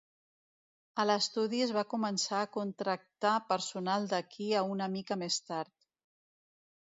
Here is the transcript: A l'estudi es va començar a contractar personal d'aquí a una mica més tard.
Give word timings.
A 1.01 1.03
l'estudi 1.07 1.59
es 1.65 1.73
va 1.75 1.83
començar 1.91 2.39
a 2.45 2.47
contractar 2.55 3.33
personal 3.51 4.09
d'aquí 4.13 4.47
a 4.61 4.63
una 4.77 4.87
mica 4.95 5.19
més 5.25 5.37
tard. 5.51 5.77